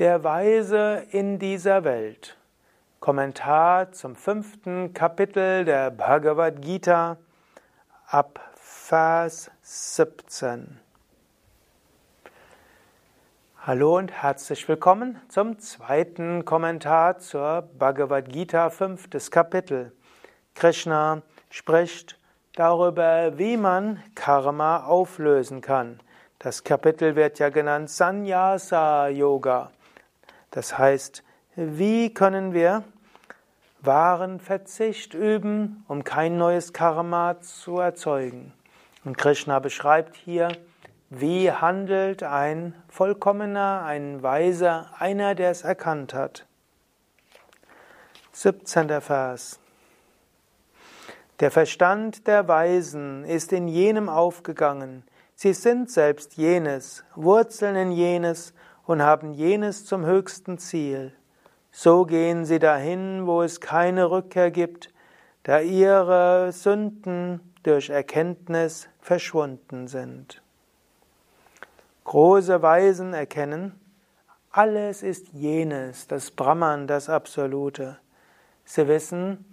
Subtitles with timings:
[0.00, 2.38] Der Weise in dieser Welt.
[3.00, 7.18] Kommentar zum fünften Kapitel der Bhagavad Gita
[8.06, 10.80] ab Vers 17.
[13.58, 19.92] Hallo und herzlich willkommen zum zweiten Kommentar zur Bhagavad Gita, fünftes Kapitel.
[20.54, 22.18] Krishna spricht
[22.54, 26.00] darüber, wie man Karma auflösen kann.
[26.38, 29.72] Das Kapitel wird ja genannt Sannyasa Yoga.
[30.50, 31.22] Das heißt,
[31.56, 32.84] wie können wir
[33.80, 38.52] wahren Verzicht üben, um kein neues Karma zu erzeugen?
[39.04, 40.48] Und Krishna beschreibt hier,
[41.08, 46.46] wie handelt ein Vollkommener, ein Weiser, einer, der es erkannt hat.
[48.32, 49.00] 17.
[49.00, 49.58] Vers.
[51.40, 55.04] Der Verstand der Weisen ist in jenem aufgegangen.
[55.34, 58.52] Sie sind selbst jenes, wurzeln in jenes
[58.90, 61.12] und haben jenes zum höchsten Ziel.
[61.70, 64.92] So gehen sie dahin, wo es keine Rückkehr gibt,
[65.44, 70.42] da ihre Sünden durch Erkenntnis verschwunden sind.
[72.02, 73.78] Große Weisen erkennen,
[74.50, 77.96] alles ist jenes, das Brahman, das Absolute.
[78.64, 79.44] Sie wissen,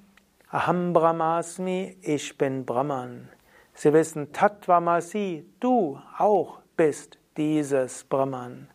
[0.50, 3.30] Aham Brahmasmi, ich bin Brahman.
[3.76, 8.68] Sie wissen, Tattvamasi, du auch bist dieses Brahman.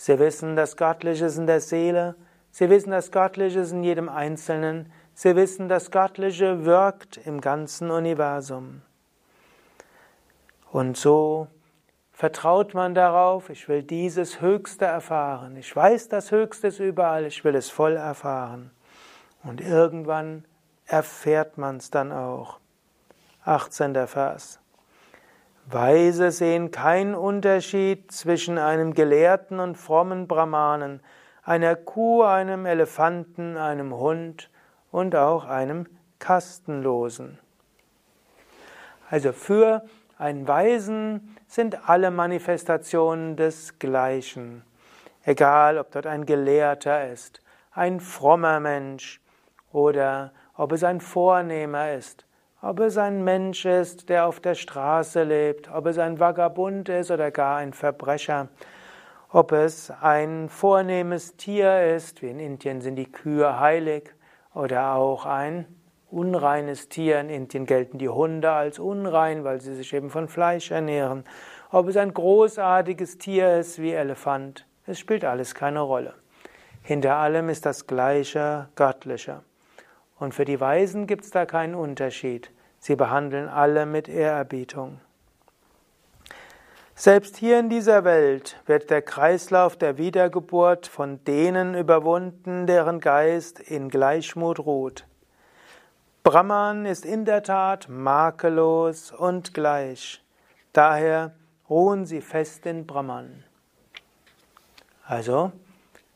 [0.00, 2.14] Sie wissen, das Göttliche ist in der Seele.
[2.50, 4.90] Sie wissen, das Göttliche ist in jedem Einzelnen.
[5.12, 8.80] Sie wissen, das Göttliche wirkt im ganzen Universum.
[10.72, 11.48] Und so
[12.12, 15.54] vertraut man darauf, ich will dieses Höchste erfahren.
[15.58, 18.70] Ich weiß, das Höchste ist überall, ich will es voll erfahren.
[19.42, 20.46] Und irgendwann
[20.86, 22.58] erfährt man es dann auch.
[23.44, 24.06] 18.
[24.06, 24.59] Vers.
[25.72, 31.00] Weise sehen keinen Unterschied zwischen einem gelehrten und frommen Brahmanen,
[31.42, 34.50] einer Kuh, einem Elefanten, einem Hund
[34.90, 35.86] und auch einem
[36.18, 37.38] Kastenlosen.
[39.10, 39.84] Also für
[40.18, 44.62] einen Weisen sind alle Manifestationen des Gleichen.
[45.24, 47.40] Egal, ob dort ein Gelehrter ist,
[47.72, 49.20] ein frommer Mensch
[49.72, 52.26] oder ob es ein Vornehmer ist
[52.62, 57.10] ob es ein Mensch ist, der auf der Straße lebt, ob es ein Vagabund ist
[57.10, 58.48] oder gar ein Verbrecher,
[59.30, 64.14] ob es ein vornehmes Tier ist, wie in Indien sind die Kühe heilig,
[64.54, 65.66] oder auch ein
[66.10, 67.20] unreines Tier.
[67.20, 71.24] In Indien gelten die Hunde als unrein, weil sie sich eben von Fleisch ernähren.
[71.70, 76.14] Ob es ein großartiges Tier ist wie Elefant, es spielt alles keine Rolle.
[76.82, 79.42] Hinter allem ist das Gleiche Göttliche.
[80.20, 82.52] Und für die Weisen gibt es da keinen Unterschied.
[82.78, 85.00] Sie behandeln alle mit Ehrerbietung.
[86.94, 93.58] Selbst hier in dieser Welt wird der Kreislauf der Wiedergeburt von denen überwunden, deren Geist
[93.58, 95.06] in Gleichmut ruht.
[96.22, 100.22] Brahman ist in der Tat makellos und gleich.
[100.74, 101.32] Daher
[101.70, 103.42] ruhen sie fest in Brahman.
[105.06, 105.52] Also,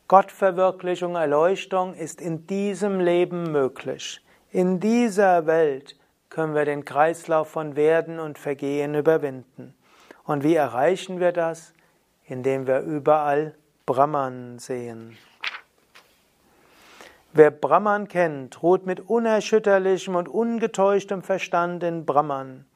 [0.07, 4.21] Gottverwirklichung, Erleuchtung ist in diesem Leben möglich.
[4.51, 5.97] In dieser Welt
[6.29, 9.75] können wir den Kreislauf von Werden und Vergehen überwinden.
[10.25, 11.73] Und wie erreichen wir das?
[12.27, 13.55] Indem wir überall
[13.87, 15.17] Brahman sehen.
[17.33, 22.67] Wer Brahman kennt, ruht mit unerschütterlichem und ungetäuschtem Verstand in Brahman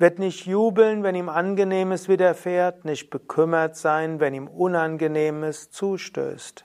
[0.00, 6.64] wird nicht jubeln, wenn ihm Angenehmes widerfährt, nicht bekümmert sein, wenn ihm Unangenehmes zustößt.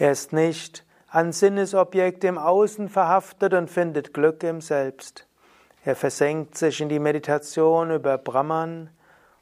[0.00, 5.28] Er ist nicht an Sinnesobjekte im Außen verhaftet und findet Glück im Selbst.
[5.84, 8.90] Er versenkt sich in die Meditation über Brahman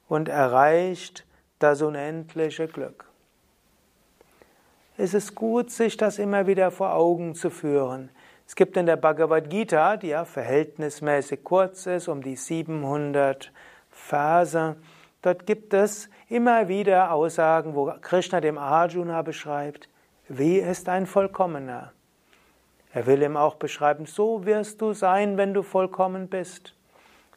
[0.06, 1.24] und erreicht
[1.60, 3.06] das unendliche Glück.
[4.98, 8.10] Es ist gut, sich das immer wieder vor Augen zu führen.
[8.50, 13.52] Es gibt in der Bhagavad Gita, die ja verhältnismäßig kurz ist, um die 700
[13.90, 14.74] Verse,
[15.22, 19.88] dort gibt es immer wieder Aussagen, wo Krishna dem Arjuna beschreibt,
[20.26, 21.92] wie ist ein Vollkommener.
[22.92, 26.74] Er will ihm auch beschreiben, so wirst du sein, wenn du vollkommen bist.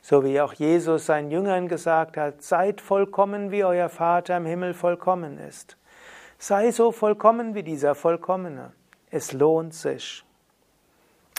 [0.02, 4.74] So wie auch Jesus seinen Jüngern gesagt hat, seid vollkommen, wie euer Vater im Himmel
[4.74, 5.78] vollkommen ist.
[6.40, 8.74] Sei so vollkommen wie dieser Vollkommene.
[9.12, 10.26] Es lohnt sich.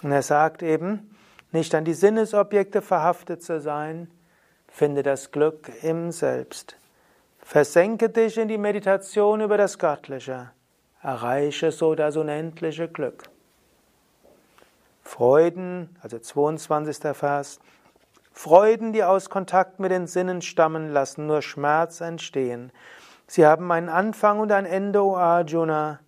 [0.05, 1.17] Und er sagt eben,
[1.51, 4.11] nicht an die Sinnesobjekte verhaftet zu sein,
[4.69, 6.77] finde das Glück im Selbst.
[7.39, 10.51] Versenke dich in die Meditation über das Göttliche,
[11.03, 13.31] erreiche so das unendliche Glück.
[15.03, 17.17] Freuden, also 22.
[17.17, 17.59] Vers,
[18.31, 22.73] Freuden, die aus Kontakt mit den Sinnen stammen, lassen nur Schmerz entstehen.
[23.27, 26.01] Sie haben einen Anfang und ein Ende, O Arjuna.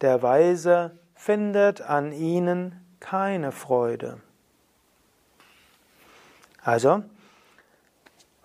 [0.00, 4.18] Der Weise findet an ihnen keine Freude.
[6.62, 7.02] Also,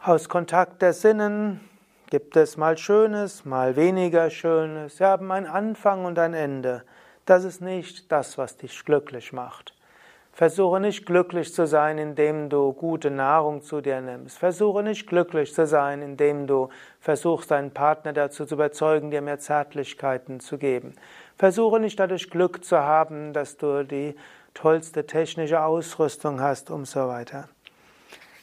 [0.03, 1.61] aus Kontakt der Sinnen
[2.09, 4.97] gibt es mal Schönes, mal weniger Schönes.
[4.97, 6.83] Sie haben einen Anfang und ein Ende.
[7.25, 9.73] Das ist nicht das, was dich glücklich macht.
[10.33, 14.37] Versuche nicht glücklich zu sein, indem du gute Nahrung zu dir nimmst.
[14.37, 16.69] Versuche nicht glücklich zu sein, indem du
[16.99, 20.95] versuchst, deinen Partner dazu zu überzeugen, dir mehr Zärtlichkeiten zu geben.
[21.37, 24.15] Versuche nicht dadurch Glück zu haben, dass du die
[24.59, 27.47] tollste technische Ausrüstung hast und so weiter.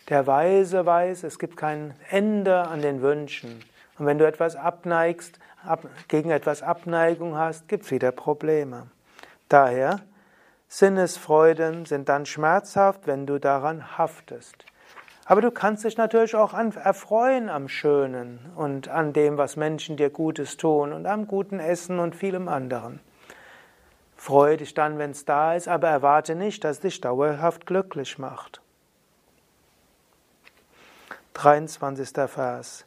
[0.08, 3.62] Der Weise weiß, es gibt kein Ende an den Wünschen.
[3.98, 8.86] Und wenn du etwas abneigst, ab, gegen etwas Abneigung hast, gibt es wieder Probleme.
[9.50, 10.00] Daher
[10.68, 14.64] Sinnesfreuden sind dann schmerzhaft, wenn du daran haftest.
[15.26, 19.96] Aber du kannst dich natürlich auch an, erfreuen am Schönen und an dem, was Menschen
[19.96, 23.00] dir Gutes tun und am guten Essen und vielem anderen.
[24.16, 28.18] Freue dich dann, wenn es da ist, aber erwarte nicht, dass es dich dauerhaft glücklich
[28.18, 28.60] macht.
[31.34, 32.08] 23.
[32.28, 32.86] Vers.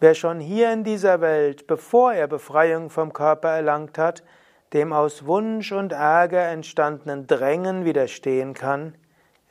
[0.00, 4.24] Wer schon hier in dieser Welt, bevor er Befreiung vom Körper erlangt hat,
[4.72, 8.94] dem aus Wunsch und Ärger entstandenen Drängen widerstehen kann,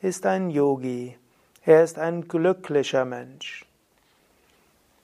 [0.00, 1.16] ist ein Yogi.
[1.64, 3.64] Er ist ein glücklicher Mensch.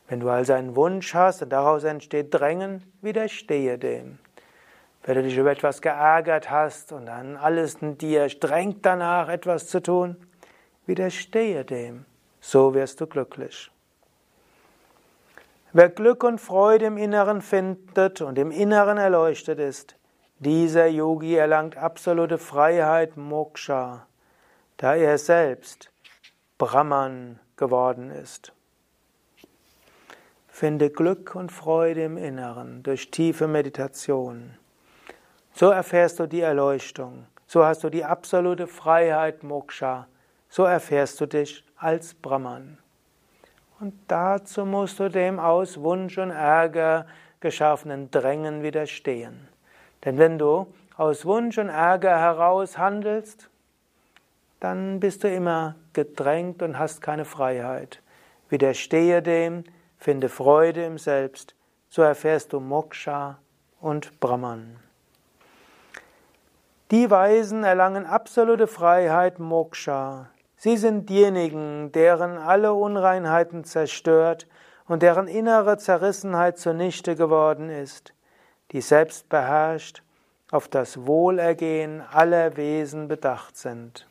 [0.09, 4.19] Wenn du also einen Wunsch hast und daraus entsteht Drängen, widerstehe dem.
[5.05, 9.69] Wenn du dich über etwas geärgert hast und dann alles in dir drängt danach, etwas
[9.69, 10.17] zu tun,
[10.87, 12.05] widerstehe dem.
[12.41, 13.71] So wirst du glücklich.
[15.73, 19.97] Wer Glück und Freude im Inneren findet und im Inneren erleuchtet ist,
[20.39, 24.07] dieser Yogi erlangt absolute Freiheit, Moksha,
[24.77, 25.91] da er selbst
[26.59, 28.53] Brahman geworden ist.
[30.47, 34.55] Finde Glück und Freude im Inneren durch tiefe Meditation.
[35.59, 37.27] So erfährst du die Erleuchtung.
[37.49, 40.07] So hast du die absolute Freiheit, Moksha.
[40.49, 42.79] So erfährst du dich als Brahman.
[43.81, 47.07] Und dazu musst du dem aus Wunsch und Ärger
[47.41, 49.49] geschaffenen Drängen widerstehen.
[50.05, 53.51] Denn wenn du aus Wunsch und Ärger heraus handelst,
[54.61, 58.01] dann bist du immer gedrängt und hast keine Freiheit.
[58.49, 59.65] Widerstehe dem,
[59.99, 61.57] finde Freude im Selbst,
[61.89, 63.39] so erfährst du Moksha
[63.81, 64.88] und Brahman.
[66.91, 70.31] Die Weisen erlangen absolute Freiheit, Moksha.
[70.57, 74.47] Sie sind diejenigen, deren alle Unreinheiten zerstört
[74.87, 78.15] und deren innere Zerrissenheit zunichte geworden ist
[78.73, 80.03] die selbstbeherrscht
[80.51, 84.07] auf das Wohlergehen aller Wesen bedacht sind.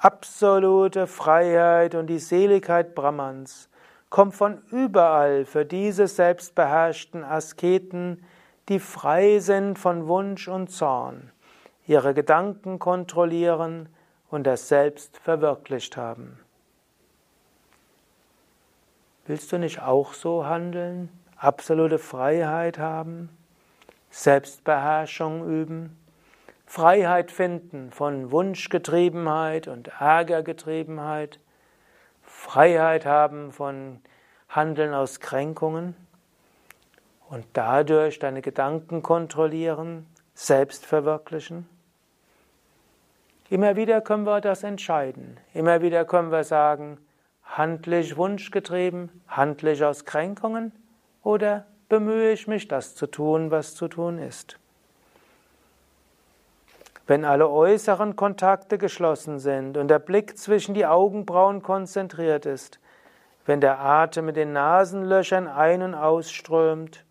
[0.00, 3.68] Absolute Freiheit und die Seligkeit Brahmans
[4.10, 8.24] kommt von überall für diese selbstbeherrschten Asketen,
[8.68, 11.30] die frei sind von Wunsch und Zorn,
[11.86, 13.88] ihre Gedanken kontrollieren
[14.30, 16.38] und das Selbst verwirklicht haben.
[19.26, 21.10] Willst du nicht auch so handeln?
[21.38, 23.30] absolute Freiheit haben,
[24.10, 25.96] Selbstbeherrschung üben,
[26.66, 31.38] Freiheit finden von Wunschgetriebenheit und Ärgergetriebenheit,
[32.22, 34.00] Freiheit haben von
[34.48, 35.94] Handeln aus Kränkungen
[37.30, 41.68] und dadurch deine Gedanken kontrollieren, selbst verwirklichen.
[43.50, 45.38] Immer wieder können wir das entscheiden.
[45.54, 46.98] Immer wieder können wir sagen,
[47.44, 50.72] handle ich wunschgetrieben, handle ich aus Kränkungen
[51.22, 54.58] oder bemühe ich mich, das zu tun, was zu tun ist?
[57.06, 62.78] Wenn alle äußeren Kontakte geschlossen sind und der Blick zwischen die Augenbrauen konzentriert ist,
[63.46, 67.06] wenn der Atem mit den Nasenlöchern ein- und ausströmt,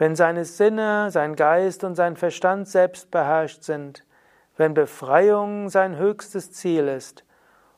[0.00, 4.06] wenn seine Sinne, sein Geist und sein Verstand selbst beherrscht sind,
[4.56, 7.22] wenn Befreiung sein höchstes Ziel ist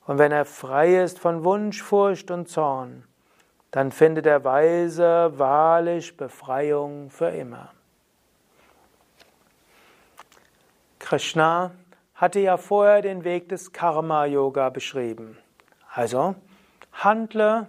[0.06, 3.02] und wenn er frei ist von Wunsch, Furcht und Zorn,
[3.72, 7.72] dann findet der Weise wahrlich Befreiung für immer.
[11.00, 11.72] Krishna
[12.14, 15.38] hatte ja vorher den Weg des Karma-Yoga beschrieben.
[15.92, 16.36] Also
[16.92, 17.66] handle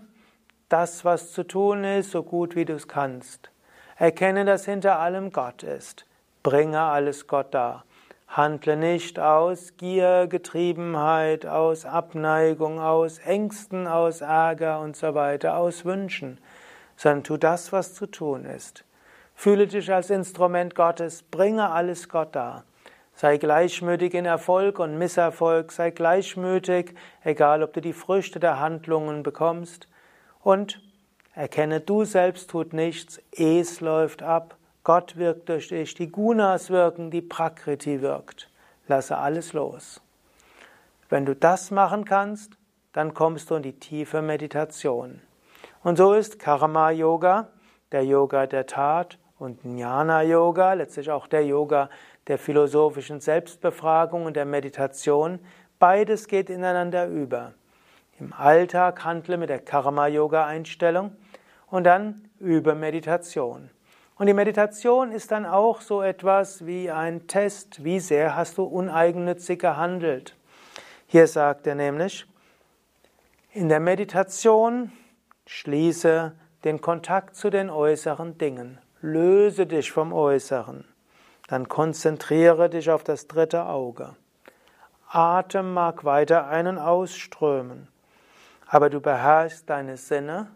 [0.69, 3.49] das, was zu tun ist, so gut wie du es kannst.
[3.97, 6.05] Erkenne, dass hinter allem Gott ist.
[6.41, 7.85] Bringe alles Gott dar.
[8.27, 15.85] Handle nicht aus Gier, Getriebenheit, aus Abneigung, aus Ängsten, aus Ärger und so weiter, aus
[15.85, 16.39] Wünschen,
[16.95, 18.85] sondern tu das, was zu tun ist.
[19.35, 22.63] Fühle dich als Instrument Gottes, bringe alles Gott dar.
[23.13, 29.21] Sei gleichmütig in Erfolg und Misserfolg, sei gleichmütig, egal ob du die Früchte der Handlungen
[29.21, 29.87] bekommst,
[30.41, 30.81] und
[31.35, 37.09] Erkenne, du selbst tut nichts, es läuft ab, Gott wirkt durch dich, die Gunas wirken,
[37.09, 38.49] die Prakriti wirkt.
[38.87, 39.99] Lasse alles los.
[41.09, 42.51] Wenn du das machen kannst,
[42.91, 45.21] dann kommst du in die tiefe Meditation.
[45.83, 47.47] Und so ist Karma Yoga,
[47.91, 51.89] der Yoga der Tat, und Jnana Yoga, letztlich auch der Yoga
[52.27, 55.39] der philosophischen Selbstbefragung und der Meditation,
[55.79, 57.53] beides geht ineinander über.
[58.19, 61.15] Im Alltag handle mit der Karma Yoga Einstellung
[61.73, 63.71] und dann über Meditation.
[64.19, 68.63] Und die Meditation ist dann auch so etwas wie ein Test, wie sehr hast du
[68.63, 70.37] uneigennützig gehandelt.
[71.07, 72.27] Hier sagt er nämlich,
[73.53, 74.91] in der Meditation
[75.47, 80.85] schließe den Kontakt zu den äußeren Dingen, löse dich vom Äußeren,
[81.47, 84.15] dann konzentriere dich auf das dritte Auge.
[85.09, 87.87] Atem mag weiter einen ausströmen,
[88.67, 90.51] aber du beherrschst deine Sinne,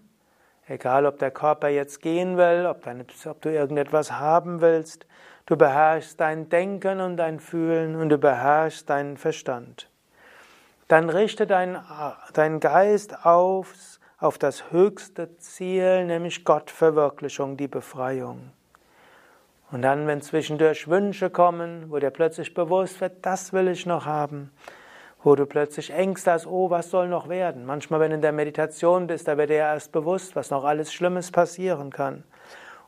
[0.67, 5.05] egal ob der Körper jetzt gehen will, ob, deine, ob du irgendetwas haben willst,
[5.45, 9.89] du beherrschst dein Denken und dein Fühlen und du beherrschst deinen Verstand
[10.88, 11.77] dann richte deinen
[12.33, 18.51] dein Geist aufs, auf das höchste Ziel, nämlich Gottverwirklichung, die Befreiung.
[19.69, 24.05] Und dann, wenn zwischendurch Wünsche kommen, wo dir plötzlich bewusst wird, das will ich noch
[24.05, 24.51] haben,
[25.24, 27.65] wo du plötzlich Ängste hast, oh, was soll noch werden?
[27.65, 30.93] Manchmal, wenn du in der Meditation bist, da wird dir erst bewusst, was noch alles
[30.93, 32.24] Schlimmes passieren kann.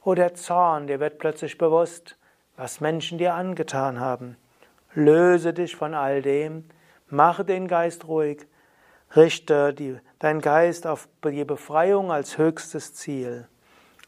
[0.04, 2.18] Oder Zorn, dir wird plötzlich bewusst,
[2.56, 4.38] was Menschen dir angetan haben.
[4.94, 6.66] Löse dich von all dem
[7.10, 8.48] Mache den Geist ruhig.
[9.16, 13.48] Richte die, deinen Geist auf die Befreiung als höchstes Ziel.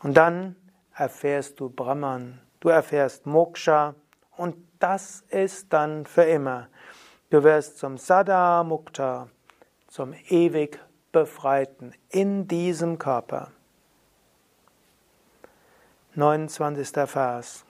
[0.03, 0.55] Und dann
[0.93, 2.39] erfährst du Brahman.
[2.59, 3.95] Du erfährst Moksha.
[4.37, 6.67] Und das ist dann für immer.
[7.31, 9.29] Du wirst zum Sada Mukta,
[9.87, 10.81] zum ewig
[11.13, 13.53] Befreiten in diesem Körper.
[16.15, 17.09] 29.
[17.09, 17.63] Vers.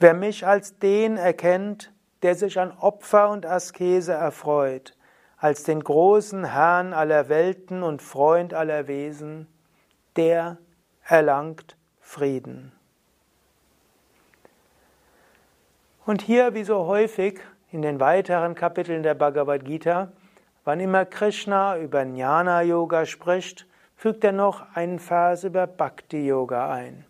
[0.00, 4.96] Wer mich als den erkennt, der sich an Opfer und Askese erfreut,
[5.36, 9.46] als den großen Herrn aller Welten und Freund aller Wesen,
[10.16, 10.58] der
[11.04, 12.72] erlangt Frieden.
[16.04, 20.08] Und hier, wie so häufig in den weiteren Kapiteln der Bhagavad Gita,
[20.64, 26.70] wann immer Krishna über Jnana Yoga spricht, fügt er noch einen Vers über Bhakti Yoga
[26.70, 27.04] ein.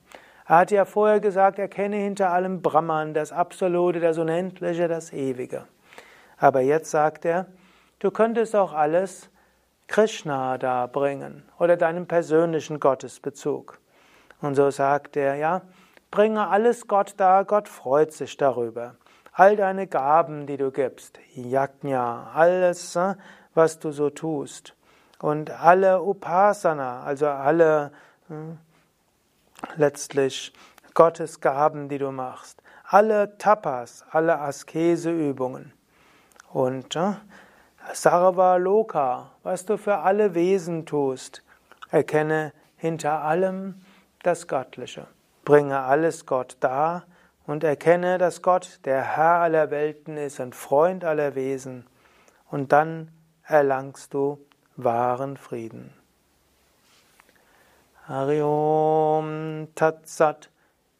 [0.46, 5.66] Er hat ja vorher gesagt, erkenne hinter allem Brahman, das Absolute, das Unendliche, das Ewige.
[6.38, 7.46] Aber jetzt sagt er,
[7.98, 9.30] du könntest auch alles
[9.86, 13.78] Krishna darbringen oder deinem persönlichen Gottesbezug.
[14.40, 15.62] Und so sagt er, ja,
[16.10, 18.94] bringe alles Gott dar, Gott freut sich darüber.
[19.38, 23.14] All deine Gaben, die du gibst, Yajna, alles, äh,
[23.54, 24.74] was du so tust.
[25.20, 27.92] Und alle Upasana, also alle
[28.26, 28.58] hm,
[29.76, 30.52] letztlich
[30.92, 32.60] Gottes Gaben, die du machst.
[32.82, 35.72] Alle Tapas, alle Askeseübungen.
[36.52, 37.12] Und äh,
[37.92, 41.44] Sarva Loka, was du für alle Wesen tust,
[41.92, 43.82] erkenne hinter allem
[44.24, 45.06] das Göttliche.
[45.44, 47.04] Bringe alles Gott dar
[47.48, 51.86] und erkenne, dass Gott der Herr aller Welten ist und Freund aller Wesen.
[52.50, 53.10] Und dann
[53.42, 54.38] erlangst du
[54.76, 55.94] wahren Frieden.
[58.06, 60.50] Hari Om Tat Sat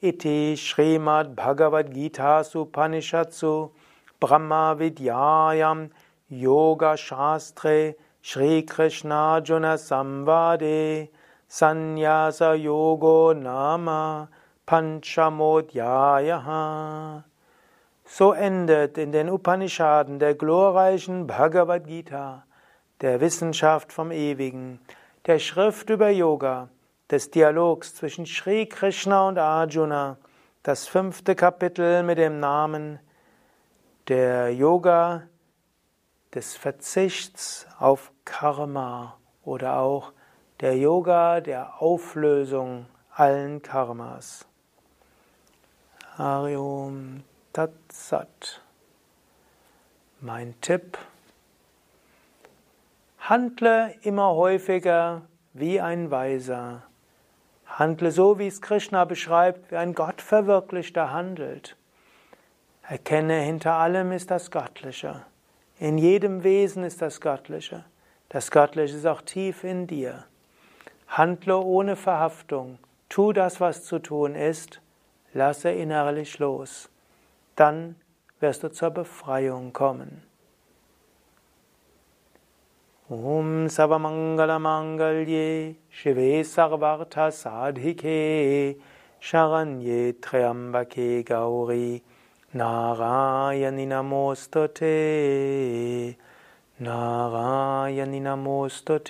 [0.01, 3.71] Iti Srimad Bhagavad Gita Supanishatsu
[4.19, 5.91] Brahma Vidyayam
[6.31, 11.11] Yoga Shastre Shri Krishna Juna Samvade
[11.47, 14.29] Sanyasa Yogo Nama
[14.69, 17.25] Panchamodhyayaha
[18.05, 22.45] So endet in den Upanishaden der glorreichen Bhagavad Gita,
[23.01, 24.79] der Wissenschaft vom Ewigen,
[25.25, 26.69] der Schrift über Yoga,
[27.11, 30.19] des Dialogs zwischen Sri Krishna und Arjuna,
[30.63, 32.99] das fünfte Kapitel mit dem Namen
[34.09, 35.23] der Yoga
[36.35, 40.13] des Verzichts auf Karma oder auch
[40.61, 44.48] der Yoga der Auflösung allen Karmas.
[46.19, 47.23] Harium
[47.53, 48.61] Tatsat.
[50.21, 50.99] Mein Tipp.
[53.21, 55.23] Handle immer häufiger
[55.53, 56.83] wie ein Weiser.
[57.67, 61.77] Handle so, wie es Krishna beschreibt, wie ein Gottverwirklichter handelt.
[62.83, 65.25] Erkenne, hinter allem ist das Göttliche.
[65.79, 67.85] In jedem Wesen ist das Göttliche.
[68.29, 70.25] Das Göttliche ist auch tief in dir.
[71.07, 72.81] Handle ohne Verhaftung.
[73.09, 74.81] Tu das, was zu tun ist.
[75.35, 76.89] Lasse innerlich los.
[77.57, 77.97] Dann
[78.41, 80.23] wirst du zur Befreiung kommen.
[83.11, 88.77] Om Savamangala Mangalye Shive Sarvartha Sadhike
[89.19, 92.03] Sharanye Triambake Gauri
[92.55, 94.97] Narayani Namostate
[96.81, 99.05] Narayani Namostate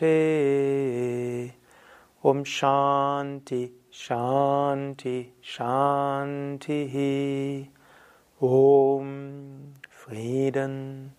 [2.21, 6.89] Om Shanti Shanti Shanti
[8.43, 11.13] Om Frieden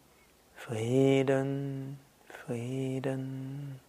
[0.53, 3.79] Frieden Frieden.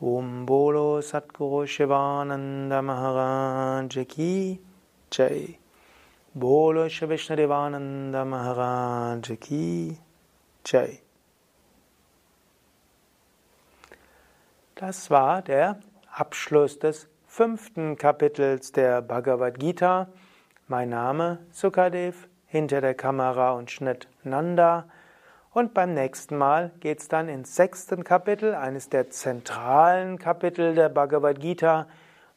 [0.00, 4.60] Om Bolo Satguru Shivananda Maharaj Ki
[5.10, 5.58] Jai.
[6.36, 9.98] Bolo Shri Vishnadevananda Maharaj Ki
[10.62, 11.03] Jai.
[14.76, 15.78] Das war der
[16.10, 20.08] Abschluss des fünften Kapitels der Bhagavad Gita.
[20.66, 24.88] Mein Name Sukadev, hinter der Kamera und Schnitt Nanda.
[25.52, 30.88] Und beim nächsten Mal geht es dann ins sechsten Kapitel, eines der zentralen Kapitel der
[30.88, 31.86] Bhagavad Gita,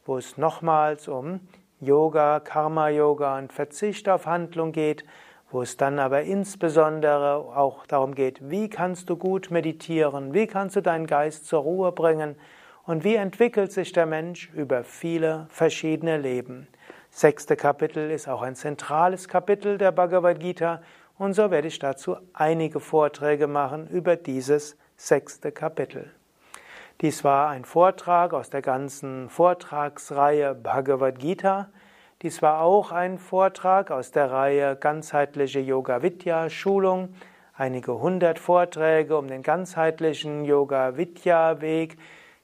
[0.06, 1.40] wo es nochmals um
[1.80, 5.04] Yoga, Karma-Yoga und Verzicht auf Handlung geht,
[5.50, 10.76] wo es dann aber insbesondere auch darum geht, wie kannst du gut meditieren, wie kannst
[10.76, 12.36] du deinen Geist zur Ruhe bringen
[12.84, 16.68] und wie entwickelt sich der Mensch über viele verschiedene Leben.
[17.10, 20.82] Sechste Kapitel ist auch ein zentrales Kapitel der Bhagavad Gita
[21.18, 26.10] und so werde ich dazu einige Vorträge machen über dieses sechste Kapitel.
[27.00, 31.68] Dies war ein Vortrag aus der ganzen Vortragsreihe Bhagavad Gita.
[32.22, 37.10] Dies war auch ein Vortrag aus der Reihe Ganzheitliche Yoga Vidya Schulung.
[37.54, 41.96] Einige hundert Vorträge, um den ganzheitlichen Yoga Vidya Weg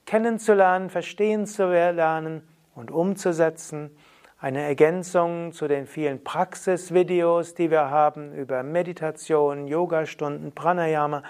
[0.05, 2.41] kennenzulernen, verstehen zu lernen
[2.73, 3.91] und umzusetzen
[4.39, 11.21] eine Ergänzung zu den vielen Praxisvideos, die wir haben über Meditation, Yogastunden, Pranayama,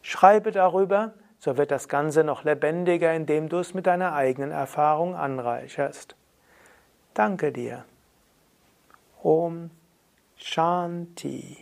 [0.00, 5.14] Schreibe darüber, so wird das Ganze noch lebendiger, indem du es mit deiner eigenen Erfahrung
[5.14, 6.16] anreicherst.
[7.14, 7.84] Danke dir.
[9.22, 9.70] Om
[10.42, 11.61] Shanti.